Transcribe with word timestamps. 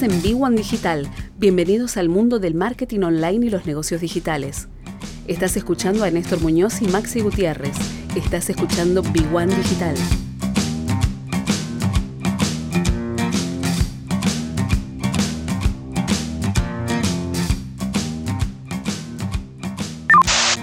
Estás 0.00 0.24
en 0.24 0.38
B1 0.38 0.56
Digital. 0.56 1.06
Bienvenidos 1.36 1.98
al 1.98 2.08
mundo 2.08 2.38
del 2.38 2.54
marketing 2.54 3.00
online 3.00 3.44
y 3.44 3.50
los 3.50 3.66
negocios 3.66 4.00
digitales. 4.00 4.66
Estás 5.26 5.58
escuchando 5.58 6.04
a 6.04 6.10
Néstor 6.10 6.40
Muñoz 6.40 6.80
y 6.80 6.88
Maxi 6.88 7.20
Gutiérrez. 7.20 7.76
Estás 8.16 8.48
escuchando 8.48 9.02
B1 9.02 9.48
Digital. 9.48 9.94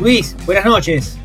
Luis, 0.01 0.35
buenas 0.47 0.65
noches. 0.65 1.19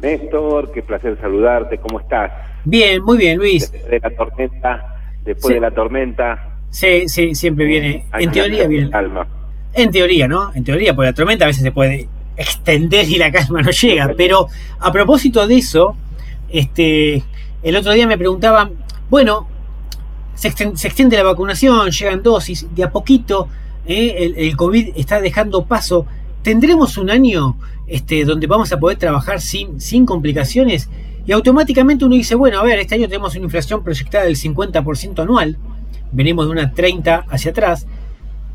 Néstor, 0.00 0.72
qué 0.72 0.82
placer 0.82 1.18
saludarte, 1.20 1.76
¿cómo 1.76 2.00
estás? 2.00 2.32
Bien, 2.64 3.02
muy 3.02 3.18
bien, 3.18 3.36
Luis. 3.36 3.70
De 3.70 4.00
la 4.00 4.08
tormenta, 4.16 4.95
después 5.26 5.54
de 5.54 5.60
la 5.60 5.72
tormenta. 5.72 6.56
Sí, 6.70 7.08
sí, 7.08 7.34
siempre 7.34 7.66
viene. 7.66 8.06
En 8.14 8.30
teoría 8.30 8.66
viene. 8.66 8.90
Calma. 8.90 9.26
En 9.74 9.90
teoría, 9.90 10.26
¿no? 10.26 10.52
En 10.54 10.64
teoría, 10.64 10.94
porque 10.94 11.10
la 11.10 11.14
tormenta 11.14 11.44
a 11.44 11.48
veces 11.48 11.62
se 11.62 11.72
puede 11.72 12.08
extender 12.36 13.08
y 13.08 13.16
la 13.16 13.30
calma 13.30 13.60
no 13.60 13.70
llega. 13.70 14.14
Pero 14.16 14.48
a 14.78 14.92
propósito 14.92 15.46
de 15.46 15.56
eso, 15.56 15.96
este, 16.48 17.22
el 17.62 17.76
otro 17.76 17.92
día 17.92 18.06
me 18.06 18.16
preguntaban, 18.16 18.72
bueno, 19.10 19.48
se 20.34 20.48
extiende, 20.48 21.16
la 21.16 21.24
vacunación, 21.24 21.90
llegan 21.90 22.22
dosis, 22.22 22.66
de 22.74 22.84
a 22.84 22.90
poquito 22.90 23.48
¿eh? 23.86 24.14
el, 24.18 24.36
el, 24.36 24.56
COVID 24.56 24.92
está 24.96 25.20
dejando 25.20 25.64
paso. 25.64 26.06
¿Tendremos 26.42 26.98
un 26.98 27.10
año 27.10 27.56
este, 27.86 28.24
donde 28.24 28.46
vamos 28.46 28.72
a 28.72 28.78
poder 28.78 28.98
trabajar 28.98 29.40
sin, 29.40 29.80
sin 29.80 30.06
complicaciones? 30.06 30.88
Y 31.26 31.32
automáticamente 31.32 32.04
uno 32.04 32.14
dice, 32.14 32.34
bueno, 32.36 32.60
a 32.60 32.62
ver, 32.62 32.78
este 32.78 32.94
año 32.94 33.08
tenemos 33.08 33.34
una 33.34 33.44
inflación 33.44 33.82
proyectada 33.82 34.24
del 34.24 34.36
50% 34.36 35.22
anual, 35.22 35.58
venimos 36.12 36.46
de 36.46 36.52
una 36.52 36.72
30 36.72 37.26
hacia 37.28 37.50
atrás, 37.50 37.86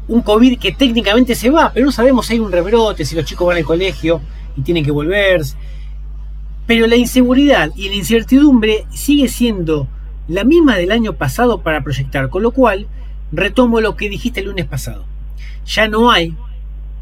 un 0.07 0.21
COVID 0.21 0.57
que 0.57 0.71
técnicamente 0.71 1.35
se 1.35 1.49
va, 1.49 1.71
pero 1.73 1.85
no 1.85 1.91
sabemos 1.91 2.25
si 2.25 2.33
hay 2.33 2.39
un 2.39 2.51
rebrote, 2.51 3.05
si 3.05 3.15
los 3.15 3.25
chicos 3.25 3.47
van 3.47 3.57
al 3.57 3.65
colegio 3.65 4.21
y 4.55 4.61
tienen 4.61 4.85
que 4.85 4.91
volver. 4.91 5.41
Pero 6.65 6.87
la 6.87 6.95
inseguridad 6.95 7.71
y 7.75 7.89
la 7.89 7.95
incertidumbre 7.95 8.85
sigue 8.91 9.27
siendo 9.27 9.87
la 10.27 10.43
misma 10.45 10.77
del 10.77 10.91
año 10.91 11.13
pasado 11.13 11.61
para 11.61 11.83
proyectar, 11.83 12.29
con 12.29 12.41
lo 12.41 12.51
cual 12.51 12.87
retomo 13.31 13.81
lo 13.81 13.95
que 13.95 14.09
dijiste 14.09 14.39
el 14.39 14.47
lunes 14.47 14.65
pasado. 14.65 15.05
Ya 15.65 15.87
no 15.87 16.09
hay 16.09 16.35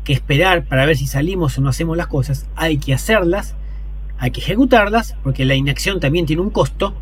que 0.03 0.13
esperar 0.13 0.65
para 0.65 0.85
ver 0.85 0.97
si 0.97 1.05
salimos 1.05 1.57
o 1.57 1.61
no 1.61 1.69
hacemos 1.69 1.95
las 1.95 2.07
cosas, 2.07 2.47
hay 2.55 2.77
que 2.77 2.93
hacerlas, 2.93 3.55
hay 4.19 4.31
que 4.31 4.41
ejecutarlas, 4.41 5.15
porque 5.23 5.45
la 5.45 5.55
inacción 5.55 5.99
también 5.99 6.25
tiene 6.25 6.41
un 6.41 6.49
costo, 6.49 6.93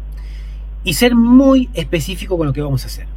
y 0.83 0.93
ser 0.93 1.15
muy 1.15 1.69
específico 1.73 2.37
con 2.37 2.47
lo 2.47 2.53
que 2.53 2.61
vamos 2.61 2.83
a 2.83 2.87
hacer. 2.87 3.07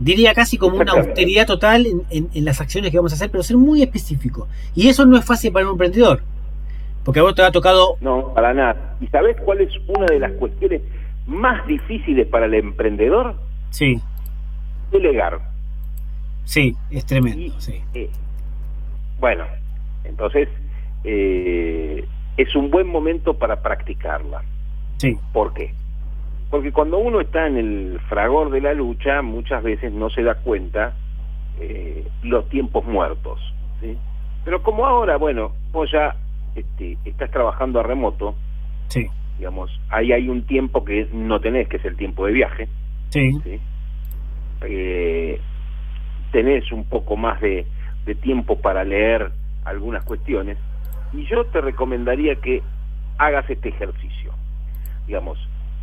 Diría 0.00 0.34
casi 0.34 0.58
como 0.58 0.76
una 0.76 0.92
austeridad 0.92 1.46
total 1.46 1.86
en, 2.10 2.44
las 2.44 2.60
acciones 2.60 2.90
que 2.90 2.96
vamos 2.96 3.12
a 3.12 3.14
hacer, 3.16 3.30
pero 3.30 3.42
ser 3.42 3.56
muy 3.56 3.82
específico. 3.82 4.48
Y 4.74 4.88
eso 4.88 5.06
no 5.06 5.16
es 5.16 5.24
fácil 5.24 5.52
para 5.52 5.66
un 5.66 5.72
emprendedor, 5.72 6.22
porque 7.04 7.20
a 7.20 7.22
vos 7.22 7.34
te 7.34 7.42
ha 7.42 7.52
tocado... 7.52 7.96
No, 8.00 8.32
para 8.34 8.54
nada. 8.54 8.96
¿Y 9.00 9.06
sabés 9.08 9.36
cuál 9.44 9.60
es 9.60 9.70
una 9.86 10.06
de 10.06 10.18
las 10.18 10.32
cuestiones 10.32 10.82
más 11.26 11.64
difíciles 11.66 12.26
para 12.26 12.46
el 12.46 12.54
emprendedor? 12.54 13.36
Sí. 13.70 14.00
Delegar. 14.90 15.40
Sí, 16.44 16.74
es 16.90 17.06
tremendo, 17.06 17.54
sí. 17.60 17.80
Eh, 17.94 18.10
bueno, 19.20 19.44
entonces 20.04 20.48
eh, 21.04 22.04
es 22.36 22.54
un 22.54 22.70
buen 22.70 22.86
momento 22.86 23.34
para 23.34 23.62
practicarla. 23.62 24.42
Sí. 24.98 25.16
¿Por 25.32 25.54
qué? 25.54 25.72
Porque 26.50 26.72
cuando 26.72 26.98
uno 26.98 27.20
está 27.20 27.46
en 27.46 27.56
el 27.56 28.00
fragor 28.08 28.50
de 28.50 28.60
la 28.60 28.74
lucha, 28.74 29.22
muchas 29.22 29.62
veces 29.62 29.92
no 29.92 30.10
se 30.10 30.22
da 30.22 30.36
cuenta 30.36 30.94
eh, 31.60 32.06
los 32.22 32.48
tiempos 32.48 32.84
muertos. 32.84 33.40
¿sí? 33.80 33.96
Pero 34.44 34.62
como 34.62 34.86
ahora, 34.86 35.16
bueno, 35.16 35.52
vos 35.72 35.90
ya 35.90 36.14
este, 36.54 36.96
estás 37.04 37.30
trabajando 37.30 37.80
a 37.80 37.82
remoto, 37.82 38.34
sí. 38.88 39.06
digamos, 39.38 39.70
ahí 39.90 40.12
hay 40.12 40.28
un 40.28 40.46
tiempo 40.46 40.84
que 40.84 41.08
no 41.12 41.40
tenés, 41.40 41.68
que 41.68 41.78
es 41.78 41.84
el 41.84 41.96
tiempo 41.96 42.26
de 42.26 42.32
viaje. 42.32 42.68
Sí. 43.10 43.32
¿sí? 43.42 43.60
Eh, 44.62 45.40
tenés 46.30 46.70
un 46.72 46.84
poco 46.84 47.16
más 47.16 47.40
de, 47.40 47.66
de 48.06 48.14
tiempo 48.14 48.60
para 48.60 48.84
leer 48.84 49.30
algunas 49.64 50.04
cuestiones 50.04 50.58
y 51.16 51.26
yo 51.26 51.44
te 51.46 51.60
recomendaría 51.60 52.36
que 52.36 52.62
hagas 53.18 53.48
este 53.48 53.68
ejercicio, 53.68 54.32
digamos, 55.06 55.38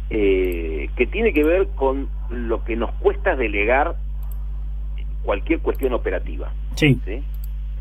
eh, 0.10 0.90
que 0.96 1.08
tiene 1.08 1.34
que 1.34 1.44
ver 1.44 1.68
con 1.76 2.10
lo 2.30 2.64
que 2.64 2.76
nos 2.76 2.92
cuesta 2.96 3.36
delegar 3.36 3.96
cualquier 5.24 5.60
cuestión 5.60 5.94
operativa. 5.94 6.52
Sí. 6.76 7.00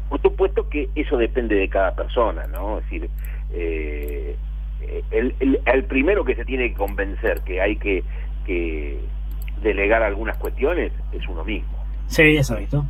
Por 0.09 0.21
supuesto 0.23 0.69
que 0.69 0.89
eso 0.95 1.17
depende 1.17 1.57
de 1.57 1.69
cada 1.69 1.95
persona, 1.95 2.47
¿no? 2.47 2.79
Es 2.79 2.85
decir, 2.85 3.11
eh, 3.53 4.37
el, 5.11 5.61
el, 5.65 5.85
primero 5.85 6.25
que 6.25 6.35
se 6.35 6.45
tiene 6.45 6.69
que 6.71 6.75
convencer 6.75 7.43
que 7.43 7.61
hay 7.61 7.77
que, 7.77 8.03
que 8.47 8.99
delegar 9.63 10.03
algunas 10.03 10.37
cuestiones 10.39 10.93
es 11.13 11.27
uno 11.29 11.45
mismo. 11.45 11.85
Sí, 12.07 12.37
exacto. 12.37 12.85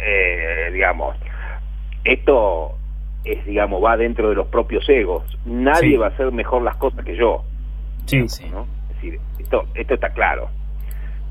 Eh, 0.00 0.70
digamos, 0.72 1.16
esto 2.04 2.78
es, 3.24 3.44
digamos, 3.44 3.82
va 3.82 3.96
dentro 3.96 4.28
de 4.28 4.34
los 4.34 4.48
propios 4.48 4.88
egos. 4.88 5.24
Nadie 5.44 5.98
va 5.98 6.06
a 6.06 6.10
hacer 6.10 6.32
mejor 6.32 6.62
las 6.62 6.76
cosas 6.76 7.04
que 7.04 7.16
yo. 7.16 7.44
Sí, 8.06 8.28
sí. 8.28 8.44
Es 8.44 8.94
decir, 8.94 9.20
esto, 9.38 9.64
esto 9.74 9.94
está 9.94 10.10
claro. 10.10 10.48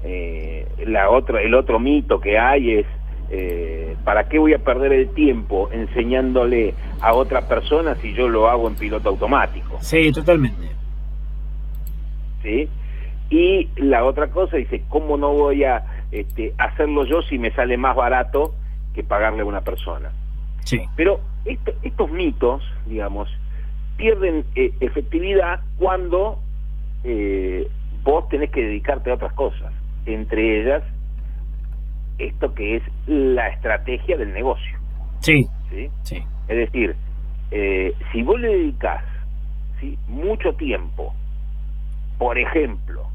Eh, 0.03 0.67
la 0.85 1.09
otra, 1.09 1.41
el 1.41 1.53
otro 1.53 1.79
mito 1.79 2.19
que 2.19 2.37
hay 2.37 2.79
es, 2.79 2.85
eh, 3.29 3.95
¿para 4.03 4.29
qué 4.29 4.37
voy 4.37 4.53
a 4.53 4.59
perder 4.59 4.93
el 4.93 5.09
tiempo 5.09 5.69
enseñándole 5.71 6.73
a 7.01 7.13
otra 7.13 7.47
persona 7.47 7.95
si 7.95 8.13
yo 8.13 8.29
lo 8.29 8.47
hago 8.47 8.67
en 8.67 8.75
piloto 8.75 9.09
automático? 9.09 9.77
Sí, 9.81 10.11
totalmente. 10.11 10.69
¿Sí? 12.43 12.69
Y 13.29 13.69
la 13.75 14.05
otra 14.05 14.27
cosa 14.27 14.57
dice, 14.57 14.83
¿cómo 14.87 15.17
no 15.17 15.33
voy 15.33 15.63
a 15.63 15.83
este, 16.11 16.53
hacerlo 16.57 17.05
yo 17.05 17.21
si 17.23 17.37
me 17.37 17.51
sale 17.51 17.75
más 17.75 17.95
barato 17.95 18.53
que 18.93 19.03
pagarle 19.03 19.41
a 19.41 19.45
una 19.45 19.61
persona? 19.61 20.11
Sí. 20.63 20.81
Pero 20.95 21.21
estos 21.45 22.11
mitos, 22.11 22.61
digamos, 22.85 23.29
pierden 23.97 24.45
eh, 24.55 24.73
efectividad 24.79 25.61
cuando 25.77 26.39
eh, 27.03 27.67
vos 28.03 28.27
tenés 28.29 28.51
que 28.51 28.61
dedicarte 28.61 29.11
a 29.11 29.15
otras 29.15 29.33
cosas, 29.33 29.73
entre 30.05 30.61
ellas 30.61 30.83
esto 32.17 32.53
que 32.53 32.77
es 32.77 32.83
la 33.05 33.49
estrategia 33.49 34.17
del 34.17 34.33
negocio. 34.33 34.77
Sí. 35.19 35.47
¿sí? 35.69 35.89
sí. 36.03 36.23
Es 36.47 36.57
decir, 36.57 36.95
eh, 37.51 37.93
si 38.11 38.23
vos 38.23 38.39
le 38.39 38.49
dedicás 38.49 39.03
¿sí? 39.79 39.97
mucho 40.07 40.53
tiempo, 40.53 41.13
por 42.17 42.37
ejemplo, 42.37 43.07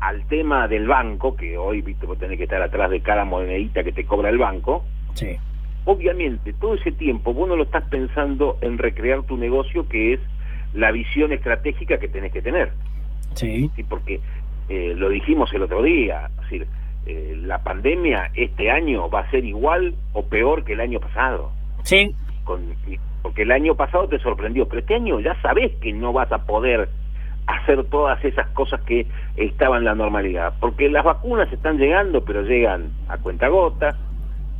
al 0.00 0.26
tema 0.26 0.68
del 0.68 0.86
banco, 0.86 1.36
que 1.36 1.56
hoy 1.56 1.80
viste 1.80 2.06
vos 2.06 2.18
tenés 2.18 2.36
que 2.36 2.44
estar 2.44 2.60
atrás 2.60 2.90
de 2.90 3.00
cada 3.00 3.24
monedita 3.24 3.82
que 3.82 3.92
te 3.92 4.04
cobra 4.04 4.28
el 4.28 4.38
banco, 4.38 4.84
sí 5.14 5.38
obviamente 5.84 6.52
todo 6.54 6.74
ese 6.74 6.92
tiempo 6.92 7.32
vos 7.34 7.48
no 7.48 7.56
lo 7.56 7.64
estás 7.64 7.84
pensando 7.88 8.58
en 8.60 8.78
recrear 8.78 9.22
tu 9.24 9.36
negocio, 9.36 9.88
que 9.88 10.14
es 10.14 10.20
la 10.74 10.90
visión 10.90 11.32
estratégica 11.32 11.98
que 11.98 12.08
tenés 12.08 12.32
que 12.32 12.42
tener. 12.42 12.72
Sí. 13.34 13.70
¿Sí? 13.74 13.82
Porque 13.82 14.20
eh, 14.68 14.94
lo 14.96 15.08
dijimos 15.08 15.52
el 15.52 15.62
otro 15.62 15.82
día, 15.82 16.30
es 16.34 16.40
decir, 16.42 16.66
eh, 17.06 17.36
la 17.42 17.62
pandemia 17.62 18.30
este 18.34 18.70
año 18.70 19.10
va 19.10 19.20
a 19.20 19.30
ser 19.30 19.44
igual 19.44 19.94
o 20.12 20.24
peor 20.24 20.64
que 20.64 20.74
el 20.74 20.80
año 20.80 21.00
pasado. 21.00 21.50
Sí. 21.82 22.14
Con, 22.44 22.74
porque 23.22 23.42
el 23.42 23.52
año 23.52 23.74
pasado 23.74 24.08
te 24.08 24.18
sorprendió, 24.18 24.66
pero 24.68 24.80
este 24.80 24.94
año 24.94 25.20
ya 25.20 25.40
sabes 25.42 25.72
que 25.80 25.92
no 25.92 26.12
vas 26.12 26.30
a 26.32 26.44
poder 26.44 26.88
hacer 27.46 27.84
todas 27.84 28.24
esas 28.24 28.48
cosas 28.50 28.80
que 28.82 29.06
estaban 29.36 29.78
en 29.80 29.84
la 29.86 29.94
normalidad, 29.94 30.54
porque 30.60 30.88
las 30.88 31.04
vacunas 31.04 31.52
están 31.52 31.78
llegando, 31.78 32.24
pero 32.24 32.42
llegan 32.42 32.90
a 33.08 33.18
cuenta 33.18 33.48
gota, 33.48 33.96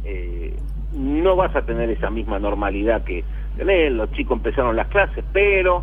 eh, 0.04 0.54
no 0.94 1.36
vas 1.36 1.54
a 1.56 1.62
tener 1.62 1.90
esa 1.90 2.10
misma 2.10 2.38
normalidad 2.38 3.04
que 3.04 3.24
tenés, 3.56 3.92
los 3.92 4.10
chicos 4.12 4.38
empezaron 4.38 4.76
las 4.76 4.88
clases, 4.88 5.24
pero 5.32 5.82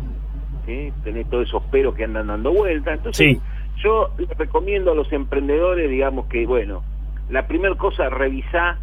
¿sí? 0.66 0.92
tenés 1.04 1.28
todos 1.28 1.48
esos 1.48 1.62
peros 1.64 1.94
que 1.94 2.04
andan 2.04 2.28
dando 2.28 2.52
vueltas. 2.52 2.98
Entonces, 2.98 3.38
yo 3.82 4.10
les 4.18 4.28
recomiendo 4.36 4.92
a 4.92 4.94
los 4.94 5.12
emprendedores, 5.12 5.90
digamos 5.90 6.26
que, 6.26 6.46
bueno, 6.46 6.82
la 7.28 7.46
primera 7.46 7.74
cosa, 7.76 8.08
revisar 8.08 8.76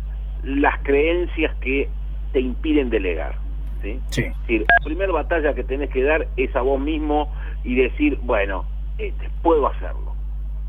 las 0.44 0.79
creencias 0.83 1.56
que 1.56 1.89
te 2.33 2.39
impiden 2.39 2.89
delegar. 2.89 3.35
¿sí? 3.81 4.00
Sí. 4.09 4.21
Es 4.24 4.38
decir, 4.41 4.62
la 4.62 4.85
primera 4.85 5.12
batalla 5.12 5.53
que 5.53 5.63
tenés 5.63 5.89
que 5.89 6.03
dar 6.03 6.27
es 6.38 6.56
a 6.56 6.62
vos 6.62 6.79
mismo 6.79 7.31
y 7.63 7.75
decir, 7.75 8.18
bueno, 8.24 8.65
este, 8.97 9.29
puedo 9.41 9.68
hacerlo. 9.68 10.13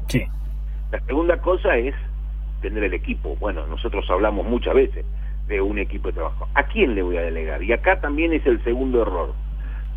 Sí. 0.09 0.25
La 0.91 1.01
segunda 1.01 1.41
cosa 1.41 1.77
es 1.77 1.95
tener 2.61 2.85
el 2.85 2.95
equipo. 2.95 3.37
Bueno, 3.37 3.67
nosotros 3.67 4.09
hablamos 4.11 4.47
muchas 4.47 4.75
veces 4.75 5.05
de 5.49 5.61
un 5.61 5.79
equipo 5.79 6.09
de 6.09 6.15
trabajo. 6.15 6.47
¿A 6.55 6.63
quién 6.65 6.95
le 6.95 7.03
voy 7.03 7.17
a 7.17 7.23
delegar? 7.23 7.63
Y 7.63 7.73
acá 7.73 8.01
también 8.01 8.33
es 8.33 8.47
el 8.47 8.63
segundo 8.65 9.03
error, 9.03 9.33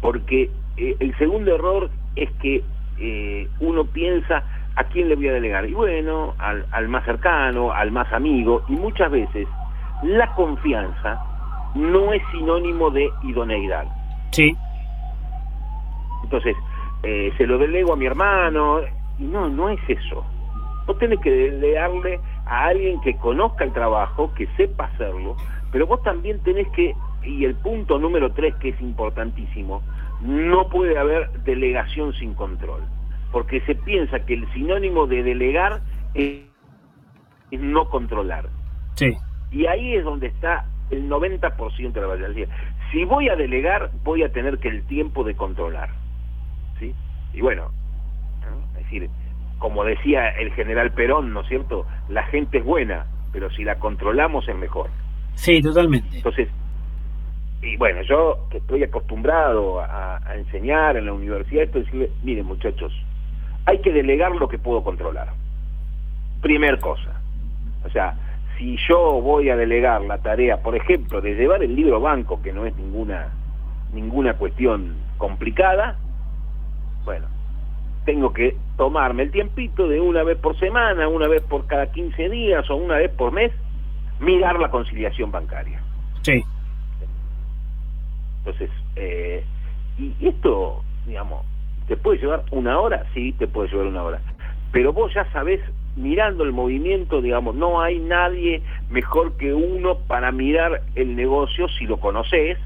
porque 0.01 0.49
eh, 0.77 0.95
el 0.99 1.15
segundo 1.17 1.53
error 1.53 1.89
es 2.15 2.31
que 2.41 2.63
eh, 2.97 3.47
uno 3.59 3.85
piensa, 3.85 4.43
¿a 4.75 4.83
quién 4.85 5.09
le 5.09 5.15
voy 5.15 5.27
a 5.27 5.33
delegar? 5.33 5.65
Y 5.65 5.73
bueno, 5.73 6.33
al, 6.37 6.65
al 6.71 6.87
más 6.87 7.05
cercano, 7.05 7.71
al 7.71 7.91
más 7.91 8.11
amigo, 8.13 8.63
y 8.69 8.73
muchas 8.73 9.11
veces 9.11 9.47
la 10.03 10.33
confianza 10.33 11.19
no 11.75 12.13
es 12.13 12.21
sinónimo 12.31 12.89
de 12.89 13.09
idoneidad. 13.23 13.85
Sí. 14.31 14.55
Entonces, 16.23 16.55
eh, 17.03 17.31
se 17.37 17.45
lo 17.45 17.57
delego 17.57 17.93
a 17.93 17.97
mi 17.97 18.05
hermano, 18.05 18.79
y 19.19 19.23
no, 19.23 19.49
no 19.49 19.69
es 19.69 19.79
eso. 19.87 20.25
Vos 20.85 20.97
tenés 20.97 21.19
que 21.19 21.29
delegarle 21.29 22.19
a 22.45 22.65
alguien 22.65 22.99
que 23.01 23.15
conozca 23.17 23.63
el 23.63 23.73
trabajo, 23.73 24.33
que 24.33 24.47
sepa 24.57 24.85
hacerlo, 24.85 25.35
pero 25.71 25.87
vos 25.87 26.01
también 26.03 26.39
tenés 26.43 26.67
que, 26.69 26.95
y 27.23 27.45
el 27.45 27.55
punto 27.55 27.97
número 27.97 28.31
tres 28.33 28.55
que 28.55 28.69
es 28.69 28.81
importantísimo, 28.81 29.81
no 30.21 30.69
puede 30.69 30.97
haber 30.97 31.31
delegación 31.43 32.13
sin 32.13 32.33
control, 32.33 32.81
porque 33.31 33.61
se 33.61 33.75
piensa 33.75 34.19
que 34.25 34.35
el 34.35 34.51
sinónimo 34.53 35.07
de 35.07 35.23
delegar 35.23 35.81
es, 36.13 36.41
no 37.51 37.89
controlar. 37.89 38.49
Sí. 38.95 39.13
Y 39.51 39.65
ahí 39.65 39.95
es 39.95 40.03
donde 40.03 40.27
está 40.27 40.65
el 40.89 41.09
90% 41.09 41.91
de 41.91 42.01
la 42.01 42.07
batalla. 42.07 42.47
Si 42.91 43.03
voy 43.05 43.29
a 43.29 43.35
delegar, 43.35 43.91
voy 44.03 44.23
a 44.23 44.31
tener 44.31 44.59
que 44.59 44.69
el 44.69 44.83
tiempo 44.85 45.23
de 45.23 45.35
controlar. 45.35 45.89
¿sí? 46.79 46.93
Y 47.33 47.41
bueno, 47.41 47.71
es 48.77 48.83
decir, 48.83 49.09
como 49.61 49.85
decía 49.85 50.29
el 50.29 50.51
general 50.53 50.91
Perón, 50.91 51.33
¿no 51.33 51.41
es 51.41 51.47
cierto? 51.47 51.85
La 52.09 52.23
gente 52.23 52.57
es 52.57 52.65
buena, 52.65 53.05
pero 53.31 53.51
si 53.51 53.63
la 53.63 53.75
controlamos 53.75 54.49
es 54.49 54.55
mejor. 54.55 54.89
Sí, 55.35 55.61
totalmente. 55.61 56.17
Entonces, 56.17 56.49
y 57.61 57.77
bueno, 57.77 58.01
yo 58.01 58.47
que 58.49 58.57
estoy 58.57 58.83
acostumbrado 58.83 59.79
a, 59.79 60.19
enseñar 60.35 60.97
en 60.97 61.05
la 61.05 61.13
universidad, 61.13 61.63
esto 61.63 61.77
decirle, 61.77 62.09
miren 62.23 62.47
muchachos, 62.47 62.91
hay 63.65 63.79
que 63.81 63.93
delegar 63.93 64.31
lo 64.31 64.49
que 64.49 64.57
puedo 64.57 64.83
controlar. 64.83 65.27
Primer 66.41 66.79
cosa. 66.79 67.21
O 67.85 67.89
sea, 67.91 68.15
si 68.57 68.77
yo 68.89 69.21
voy 69.21 69.51
a 69.51 69.55
delegar 69.55 70.01
la 70.01 70.17
tarea, 70.17 70.57
por 70.57 70.75
ejemplo, 70.75 71.21
de 71.21 71.35
llevar 71.35 71.61
el 71.61 71.75
libro 71.75 72.01
banco, 72.01 72.41
que 72.41 72.51
no 72.51 72.65
es 72.65 72.75
ninguna 72.77 73.29
ninguna 73.93 74.33
cuestión 74.33 74.95
complicada, 75.17 75.97
bueno, 77.05 77.27
tengo 78.05 78.33
que 78.33 78.55
tomarme 78.77 79.23
el 79.23 79.31
tiempito 79.31 79.87
de 79.87 79.99
una 79.99 80.23
vez 80.23 80.37
por 80.37 80.57
semana, 80.59 81.07
una 81.07 81.27
vez 81.27 81.43
por 81.43 81.67
cada 81.67 81.91
15 81.91 82.29
días 82.29 82.69
o 82.69 82.75
una 82.75 82.95
vez 82.95 83.11
por 83.11 83.31
mes, 83.31 83.51
mirar 84.19 84.59
la 84.59 84.69
conciliación 84.69 85.31
bancaria. 85.31 85.81
Sí. 86.21 86.43
Entonces, 88.39 88.69
eh, 88.95 89.43
y 89.97 90.27
esto, 90.27 90.83
digamos, 91.05 91.45
¿te 91.87 91.95
puede 91.95 92.19
llevar 92.19 92.43
una 92.51 92.79
hora? 92.79 93.05
Sí, 93.13 93.33
te 93.33 93.47
puede 93.47 93.69
llevar 93.69 93.87
una 93.87 94.03
hora. 94.03 94.21
Pero 94.71 94.93
vos 94.93 95.13
ya 95.13 95.29
sabés, 95.31 95.59
mirando 95.95 96.43
el 96.43 96.53
movimiento, 96.53 97.21
digamos, 97.21 97.55
no 97.55 97.81
hay 97.81 97.99
nadie 97.99 98.61
mejor 98.89 99.37
que 99.37 99.53
uno 99.53 99.97
para 100.07 100.31
mirar 100.31 100.81
el 100.95 101.15
negocio 101.15 101.67
si 101.67 101.85
lo 101.85 101.97
conoces, 101.97 102.57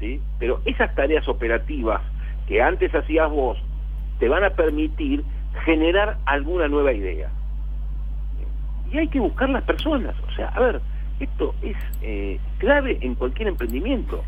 ¿sí? 0.00 0.20
Pero 0.38 0.60
esas 0.64 0.94
tareas 0.94 1.28
operativas 1.28 2.00
que 2.48 2.62
antes 2.62 2.94
hacías 2.94 3.30
vos, 3.30 3.58
te 4.22 4.28
van 4.28 4.44
a 4.44 4.50
permitir 4.50 5.24
generar 5.64 6.16
alguna 6.26 6.68
nueva 6.68 6.92
idea. 6.92 7.28
Y 8.92 8.98
hay 8.98 9.08
que 9.08 9.18
buscar 9.18 9.50
las 9.50 9.64
personas. 9.64 10.14
O 10.28 10.32
sea, 10.36 10.46
a 10.50 10.60
ver, 10.60 10.80
esto 11.18 11.52
es 11.60 11.76
eh, 12.02 12.38
clave 12.58 12.98
en 13.00 13.16
cualquier 13.16 13.48
emprendimiento. 13.48 14.22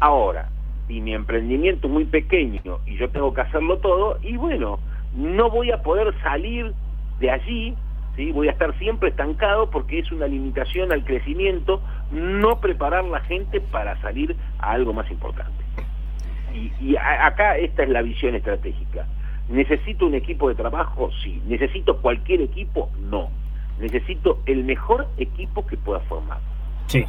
Ahora, 0.00 0.48
y 0.88 1.00
mi 1.00 1.14
emprendimiento 1.14 1.86
es 1.86 1.92
muy 1.92 2.06
pequeño 2.06 2.80
y 2.86 2.96
yo 2.96 3.08
tengo 3.10 3.32
que 3.32 3.42
hacerlo 3.42 3.78
todo, 3.78 4.18
y 4.20 4.36
bueno, 4.36 4.80
no 5.14 5.48
voy 5.48 5.70
a 5.70 5.80
poder 5.80 6.12
salir 6.24 6.72
de 7.20 7.30
allí, 7.30 7.76
¿sí? 8.16 8.32
voy 8.32 8.48
a 8.48 8.50
estar 8.50 8.76
siempre 8.80 9.10
estancado 9.10 9.70
porque 9.70 10.00
es 10.00 10.10
una 10.10 10.26
limitación 10.26 10.90
al 10.90 11.04
crecimiento 11.04 11.80
no 12.10 12.60
preparar 12.60 13.04
la 13.04 13.20
gente 13.20 13.60
para 13.60 13.96
salir 14.00 14.34
a 14.58 14.72
algo 14.72 14.92
más 14.92 15.08
importante. 15.08 15.62
Y, 16.52 16.72
y 16.80 16.96
acá 16.96 17.56
esta 17.58 17.84
es 17.84 17.90
la 17.90 18.02
visión 18.02 18.34
estratégica. 18.34 19.06
¿Necesito 19.48 20.06
un 20.06 20.14
equipo 20.14 20.48
de 20.48 20.54
trabajo? 20.54 21.10
Sí. 21.22 21.40
¿Necesito 21.46 21.98
cualquier 21.98 22.40
equipo? 22.42 22.90
No. 22.98 23.30
Necesito 23.78 24.40
el 24.46 24.64
mejor 24.64 25.06
equipo 25.18 25.66
que 25.66 25.76
pueda 25.76 26.00
formar. 26.00 26.38
Sí. 26.86 27.04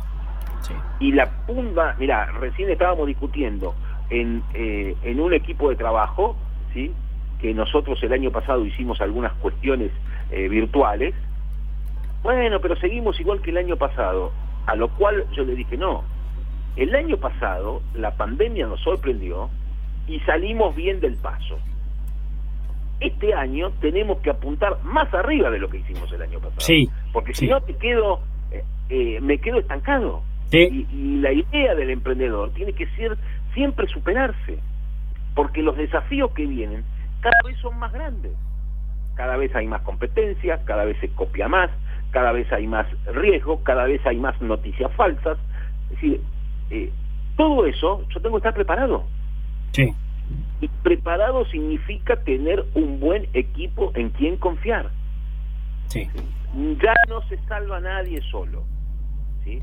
Y 0.99 1.11
la 1.11 1.29
punta, 1.45 1.95
mira, 1.97 2.25
recién 2.25 2.69
estábamos 2.69 3.07
discutiendo 3.07 3.75
en, 4.09 4.43
eh, 4.53 4.95
en 5.03 5.19
un 5.19 5.33
equipo 5.33 5.69
de 5.69 5.75
trabajo, 5.75 6.35
¿sí? 6.73 6.91
que 7.39 7.53
nosotros 7.53 8.01
el 8.03 8.13
año 8.13 8.31
pasado 8.31 8.65
hicimos 8.65 8.99
algunas 9.01 9.33
cuestiones 9.33 9.91
eh, 10.31 10.47
virtuales. 10.47 11.13
Bueno, 12.23 12.59
pero 12.59 12.75
seguimos 12.75 13.19
igual 13.19 13.41
que 13.41 13.51
el 13.51 13.57
año 13.57 13.77
pasado. 13.77 14.31
A 14.65 14.75
lo 14.75 14.89
cual 14.89 15.25
yo 15.31 15.45
le 15.45 15.55
dije, 15.55 15.77
no, 15.77 16.03
el 16.75 16.93
año 16.93 17.17
pasado 17.17 17.81
la 17.93 18.11
pandemia 18.17 18.67
nos 18.67 18.81
sorprendió 18.81 19.49
y 20.07 20.19
salimos 20.21 20.75
bien 20.75 20.99
del 20.99 21.15
paso. 21.15 21.57
Este 22.99 23.33
año 23.33 23.71
tenemos 23.79 24.19
que 24.19 24.31
apuntar 24.31 24.77
más 24.83 25.13
arriba 25.13 25.51
de 25.51 25.59
lo 25.59 25.69
que 25.69 25.77
hicimos 25.77 26.11
el 26.11 26.21
año 26.21 26.39
pasado. 26.39 26.61
Sí, 26.61 26.89
porque 27.13 27.33
si 27.35 27.47
no 27.47 27.61
te 27.61 27.75
quedo, 27.75 28.21
eh, 28.89 29.19
me 29.21 29.37
quedo 29.39 29.59
estancado. 29.59 30.23
Y, 30.51 31.19
la 31.21 31.31
idea 31.31 31.75
del 31.75 31.89
emprendedor 31.89 32.51
tiene 32.53 32.73
que 32.73 32.87
ser 32.95 33.17
siempre 33.53 33.87
superarse, 33.87 34.59
porque 35.35 35.61
los 35.61 35.75
desafíos 35.75 36.31
que 36.31 36.45
vienen 36.45 36.83
cada 37.21 37.37
vez 37.45 37.57
son 37.59 37.77
más 37.77 37.91
grandes. 37.91 38.31
Cada 39.15 39.35
vez 39.35 39.53
hay 39.55 39.67
más 39.67 39.81
competencia, 39.81 40.63
cada 40.63 40.85
vez 40.85 40.97
se 40.99 41.09
copia 41.09 41.47
más, 41.47 41.69
cada 42.11 42.31
vez 42.31 42.51
hay 42.53 42.67
más 42.67 42.87
riesgo, 43.07 43.63
cada 43.63 43.85
vez 43.85 44.05
hay 44.05 44.17
más 44.17 44.39
noticias 44.41 44.91
falsas. 44.93 45.37
Es 45.85 45.89
decir, 45.89 46.21
eh, 46.69 46.91
todo 47.35 47.65
eso 47.65 48.05
yo 48.13 48.21
tengo 48.21 48.35
que 48.35 48.47
estar 48.47 48.53
preparado. 48.53 49.03
Sí. 49.71 49.93
Y 50.61 50.67
preparado 50.67 51.45
significa 51.45 52.15
tener 52.17 52.65
un 52.73 52.99
buen 52.99 53.27
equipo 53.33 53.91
en 53.95 54.09
quien 54.09 54.37
confiar. 54.37 54.89
Sí. 55.87 56.09
Ya 56.81 56.93
no 57.07 57.21
se 57.29 57.37
salva 57.47 57.79
nadie 57.79 58.21
solo. 58.31 58.63
¿sí? 59.43 59.61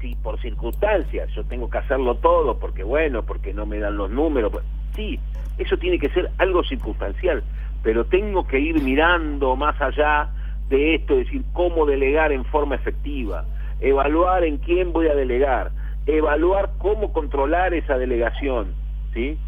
si 0.00 0.14
por 0.16 0.40
circunstancias 0.40 1.28
yo 1.34 1.44
tengo 1.44 1.68
que 1.68 1.78
hacerlo 1.78 2.16
todo, 2.16 2.58
porque 2.58 2.82
bueno, 2.82 3.22
porque 3.24 3.52
no 3.52 3.66
me 3.66 3.78
dan 3.78 3.96
los 3.96 4.10
números, 4.10 4.52
pues, 4.52 4.64
sí, 4.94 5.18
eso 5.58 5.76
tiene 5.76 5.98
que 5.98 6.08
ser 6.10 6.30
algo 6.38 6.64
circunstancial, 6.64 7.42
pero 7.82 8.04
tengo 8.04 8.46
que 8.46 8.58
ir 8.58 8.82
mirando 8.82 9.56
más 9.56 9.80
allá 9.80 10.30
de 10.68 10.96
esto, 10.96 11.14
es 11.14 11.26
decir, 11.26 11.44
cómo 11.52 11.86
delegar 11.86 12.32
en 12.32 12.44
forma 12.44 12.76
efectiva, 12.76 13.44
evaluar 13.80 14.44
en 14.44 14.58
quién 14.58 14.92
voy 14.92 15.08
a 15.08 15.14
delegar, 15.14 15.70
evaluar 16.06 16.70
cómo 16.78 17.12
controlar 17.12 17.74
esa 17.74 17.98
delegación, 17.98 18.74
¿sí? 19.12 19.38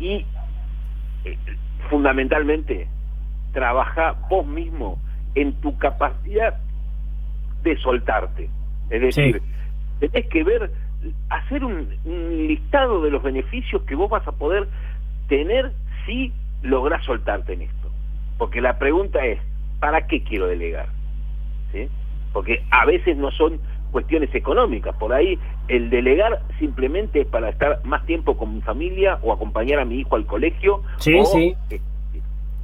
Y 0.00 0.26
eh, 1.24 1.38
fundamentalmente, 1.88 2.88
trabaja 3.52 4.16
vos 4.28 4.46
mismo 4.46 4.98
en 5.34 5.52
tu 5.60 5.76
capacidad 5.78 6.58
de 7.62 7.76
soltarte. 7.78 8.48
Es 8.88 9.00
decir, 9.00 9.42
tenés 10.00 10.26
que 10.26 10.42
ver, 10.42 10.70
hacer 11.28 11.64
un, 11.64 11.88
listado 12.46 13.02
de 13.02 13.10
los 13.10 13.22
beneficios 13.22 13.82
que 13.82 13.94
vos 13.94 14.10
vas 14.10 14.26
a 14.26 14.32
poder 14.32 14.68
tener 15.28 15.72
si 16.06 16.32
lográs 16.62 17.04
soltarte 17.04 17.52
en 17.52 17.62
esto. 17.62 17.90
Porque 18.38 18.60
la 18.60 18.78
pregunta 18.78 19.24
es, 19.24 19.38
¿para 19.78 20.06
qué 20.06 20.22
quiero 20.24 20.46
delegar? 20.46 20.88
¿Sí? 21.72 21.88
Porque 22.32 22.64
a 22.70 22.86
veces 22.86 23.16
no 23.16 23.30
son 23.32 23.60
cuestiones 23.90 24.34
económicas, 24.34 24.94
por 24.96 25.12
ahí 25.12 25.38
el 25.68 25.90
delegar 25.90 26.40
simplemente 26.58 27.22
es 27.22 27.26
para 27.26 27.50
estar 27.50 27.84
más 27.84 28.04
tiempo 28.06 28.36
con 28.36 28.54
mi 28.54 28.60
familia 28.62 29.18
o 29.22 29.32
acompañar 29.32 29.80
a 29.80 29.84
mi 29.84 30.00
hijo 30.00 30.16
al 30.16 30.26
colegio 30.26 30.82
sí, 30.98 31.14
o 31.18 31.24
sí. 31.24 31.54
Eh, 31.70 31.80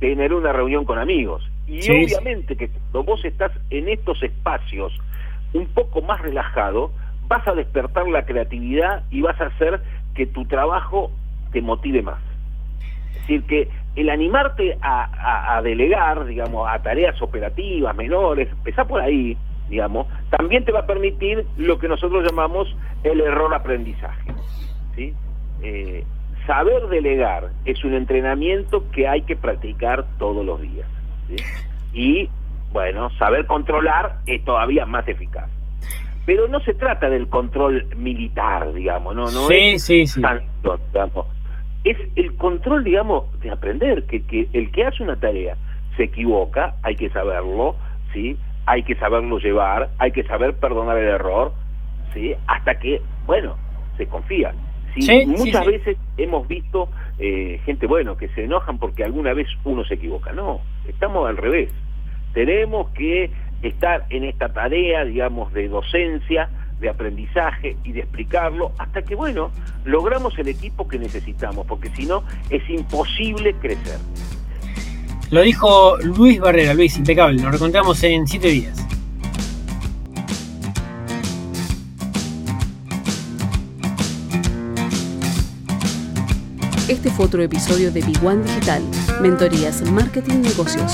tener 0.01 0.33
una 0.33 0.53
reunión 0.53 0.85
con 0.85 0.99
amigos. 0.99 1.43
Y 1.67 1.81
obviamente 1.91 2.57
que 2.57 2.69
cuando 2.69 3.05
vos 3.05 3.25
estás 3.25 3.51
en 3.71 3.89
estos 3.89 4.23
espacios 4.23 4.93
un 5.53 5.67
poco 5.67 6.03
más 6.03 6.21
relajado, 6.21 6.93
vas 7.29 7.47
a 7.49 7.55
despertar 7.55 8.07
la 8.09 8.25
creatividad 8.25 9.05
y 9.11 9.23
vas 9.23 9.41
a 9.41 9.47
hacer 9.47 9.81
que 10.15 10.27
tu 10.27 10.45
trabajo 10.47 11.11
te 11.53 11.61
motive 11.61 12.03
más. 12.03 12.21
Es 13.09 13.21
decir, 13.23 13.43
que 13.45 13.69
el 13.97 14.11
animarte 14.11 14.77
a, 14.83 15.61
delegar, 15.63 16.27
digamos, 16.27 16.69
a 16.69 16.79
tareas 16.81 17.21
operativas 17.23 17.97
menores, 17.97 18.49
empezar 18.51 18.87
por 18.87 19.01
ahí, 19.01 19.37
digamos, 19.69 20.07
también 20.31 20.65
te 20.65 20.73
va 20.73 20.81
a 20.81 20.87
permitir 20.87 21.47
lo 21.57 21.79
que 21.79 21.89
nosotros 21.89 22.25
llamamos 22.25 22.75
el 23.05 23.21
error 23.21 23.53
aprendizaje. 23.55 24.33
¿sí? 24.95 25.15
Eh, 25.63 26.05
saber 26.47 26.89
delegar 26.89 27.51
es 27.65 27.83
un 27.85 27.95
entrenamiento 27.95 28.89
que 28.91 29.09
hay 29.09 29.23
que 29.23 29.37
practicar 29.37 30.07
todos 30.19 30.45
los 30.45 30.61
días. 30.61 30.89
Y, 31.93 32.29
bueno, 32.73 33.11
saber 33.19 33.47
controlar 33.47 34.19
es 34.27 34.45
todavía 34.45 34.87
más 34.87 35.07
eficaz 35.09 35.51
pero 36.27 36.49
no 36.49 36.61
se 36.61 36.75
trata 36.75 37.09
del 37.09 37.29
control 37.29 37.87
militar, 37.97 38.73
digamos, 38.75 39.15
no, 39.15 39.31
no 39.31 39.49
es 39.49 39.83
sí, 39.85 40.07
sí. 40.07 40.21
Es 41.85 41.97
el 42.17 42.35
control, 42.35 42.83
digamos, 42.83 43.25
de 43.41 43.51
aprender, 43.51 44.05
que, 44.07 44.27
que 44.27 44.49
el 44.53 44.73
que 44.73 44.85
hace 44.85 45.05
una 45.05 45.15
tarea 45.15 45.57
se 45.97 46.03
equivoca, 46.05 46.75
hay 46.83 46.97
que 46.97 47.09
saberlo, 47.11 47.77
¿sí? 48.13 48.37
Hay 48.67 48.83
que 48.83 48.97
saberlo 48.97 49.39
llevar, 49.39 49.91
hay 49.99 50.13
que 50.13 50.25
saber 50.25 50.55
perdonar 50.57 50.99
el 50.99 51.09
error, 51.09 51.53
¿sí? 52.13 52.35
Hasta 52.47 52.79
que, 52.79 53.01
bueno, 53.27 53.57
se 53.97 54.07
confía. 54.07 54.53
¿sí? 54.95 55.27
Muchas 55.27 55.65
veces 55.67 55.97
hemos 56.17 56.47
visto 56.49 56.89
eh, 57.19 57.61
gente, 57.65 57.87
bueno, 57.87 58.17
que 58.17 58.29
se 58.29 58.45
enojan 58.45 58.79
porque 58.79 59.05
alguna 59.05 59.33
vez 59.33 59.49
uno 59.65 59.85
se 59.85 59.95
equivoca. 59.95 60.33
No, 60.33 60.61
estamos 60.87 61.29
al 61.29 61.37
revés. 61.37 61.71
Tenemos 62.33 62.91
que 62.91 63.31
estar 63.63 64.05
en 64.11 64.25
esta 64.25 64.49
tarea, 64.49 65.05
digamos, 65.05 65.53
de 65.53 65.69
docencia, 65.69 66.51
de 66.81 66.91
aprendizaje 66.91 67.77
y 67.85 67.93
de 67.93 68.01
explicarlo 68.01 68.73
hasta 68.79 69.03
que, 69.03 69.15
bueno, 69.15 69.51
logramos 69.85 70.39
el 70.39 70.49
equipo 70.49 70.87
que 70.87 70.99
necesitamos, 70.99 71.67
porque 71.67 71.89
si 71.91 72.07
no, 72.07 72.23
es 72.51 72.69
imposible 72.69 73.55
crecer. 73.55 73.99
Lo 75.31 75.43
dijo 75.43 75.97
Luis 75.99 76.41
Barrera, 76.41 76.73
Luis, 76.73 76.97
impecable, 76.97 77.43
nos 77.43 77.51
reencontramos 77.51 78.03
en 78.05 78.27
siete 78.27 78.49
días. 78.49 78.79
Este 86.89 87.11
fue 87.11 87.27
otro 87.27 87.43
episodio 87.43 87.91
de 87.91 88.01
Big 88.03 88.25
One 88.25 88.45
Digital, 88.45 88.83
Mentorías 89.21 89.83
Marketing 89.91 90.43
Negocios. 90.43 90.93